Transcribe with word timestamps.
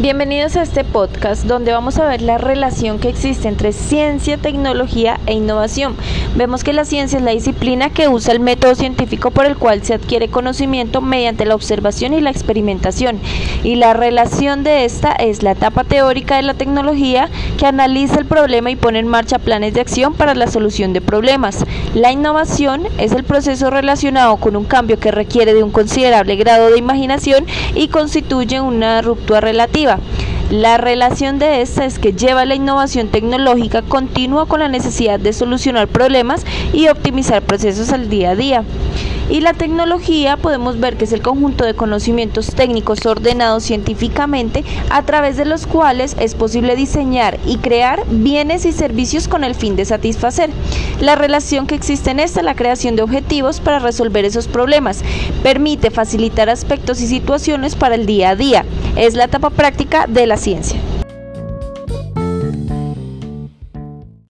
Bienvenidos 0.00 0.56
a 0.56 0.62
este 0.62 0.82
podcast 0.82 1.44
donde 1.44 1.70
vamos 1.70 1.98
a 2.00 2.08
ver 2.08 2.20
la 2.20 2.36
relación 2.36 2.98
que 2.98 3.08
existe 3.08 3.46
entre 3.46 3.72
ciencia, 3.72 4.36
tecnología 4.36 5.20
e 5.26 5.34
innovación. 5.34 5.94
Vemos 6.34 6.64
que 6.64 6.72
la 6.72 6.84
ciencia 6.84 7.18
es 7.18 7.22
la 7.22 7.30
disciplina 7.30 7.90
que 7.90 8.08
usa 8.08 8.32
el 8.32 8.40
método 8.40 8.74
científico 8.74 9.30
por 9.30 9.46
el 9.46 9.56
cual 9.56 9.84
se 9.84 9.94
adquiere 9.94 10.26
conocimiento 10.26 11.00
mediante 11.00 11.46
la 11.46 11.54
observación 11.54 12.12
y 12.12 12.20
la 12.20 12.30
experimentación. 12.30 13.20
Y 13.62 13.76
la 13.76 13.94
relación 13.94 14.64
de 14.64 14.84
esta 14.84 15.12
es 15.12 15.44
la 15.44 15.52
etapa 15.52 15.84
teórica 15.84 16.36
de 16.36 16.42
la 16.42 16.54
tecnología 16.54 17.28
que 17.56 17.66
analiza 17.66 18.18
el 18.18 18.26
problema 18.26 18.72
y 18.72 18.76
pone 18.76 18.98
en 18.98 19.06
marcha 19.06 19.38
planes 19.38 19.74
de 19.74 19.80
acción 19.80 20.14
para 20.14 20.34
la 20.34 20.48
solución 20.48 20.92
de 20.92 21.02
problemas. 21.02 21.64
La 21.94 22.10
innovación 22.10 22.82
es 22.98 23.12
el 23.12 23.22
proceso 23.22 23.70
relacionado 23.70 24.38
con 24.38 24.56
un 24.56 24.64
cambio 24.64 24.98
que 24.98 25.12
requiere 25.12 25.54
de 25.54 25.62
un 25.62 25.70
considerable 25.70 26.34
grado 26.34 26.72
de 26.72 26.78
imaginación 26.78 27.46
y 27.76 27.86
constituye 27.88 28.60
una 28.60 29.00
ruptura 29.00 29.40
relativa 29.40 29.83
la 30.50 30.76
relación 30.78 31.38
de 31.38 31.62
esta 31.62 31.84
es 31.84 31.98
que 31.98 32.12
lleva 32.12 32.44
la 32.44 32.54
innovación 32.54 33.08
tecnológica 33.08 33.82
continua 33.82 34.46
con 34.46 34.60
la 34.60 34.68
necesidad 34.68 35.18
de 35.18 35.32
solucionar 35.32 35.88
problemas 35.88 36.44
y 36.72 36.88
optimizar 36.88 37.42
procesos 37.42 37.92
al 37.92 38.08
día 38.08 38.30
a 38.30 38.36
día. 38.36 38.64
Y 39.30 39.40
la 39.40 39.54
tecnología 39.54 40.36
podemos 40.36 40.78
ver 40.78 40.96
que 40.96 41.04
es 41.04 41.12
el 41.12 41.22
conjunto 41.22 41.64
de 41.64 41.74
conocimientos 41.74 42.54
técnicos 42.54 43.06
ordenados 43.06 43.64
científicamente 43.64 44.64
a 44.90 45.02
través 45.02 45.36
de 45.36 45.44
los 45.44 45.66
cuales 45.66 46.14
es 46.20 46.34
posible 46.34 46.76
diseñar 46.76 47.38
y 47.46 47.56
crear 47.56 48.04
bienes 48.08 48.66
y 48.66 48.72
servicios 48.72 49.26
con 49.26 49.42
el 49.42 49.54
fin 49.54 49.76
de 49.76 49.86
satisfacer. 49.86 50.50
La 51.00 51.14
relación 51.14 51.66
que 51.66 51.74
existe 51.74 52.10
en 52.10 52.20
esta 52.20 52.40
es 52.40 52.46
la 52.46 52.54
creación 52.54 52.96
de 52.96 53.02
objetivos 53.02 53.60
para 53.60 53.78
resolver 53.78 54.24
esos 54.24 54.46
problemas. 54.46 55.02
Permite 55.42 55.90
facilitar 55.90 56.50
aspectos 56.50 57.00
y 57.00 57.06
situaciones 57.06 57.76
para 57.76 57.94
el 57.94 58.06
día 58.06 58.30
a 58.30 58.36
día. 58.36 58.64
Es 58.96 59.14
la 59.14 59.24
etapa 59.24 59.50
práctica 59.50 60.06
de 60.06 60.26
la 60.26 60.36
ciencia. 60.36 60.78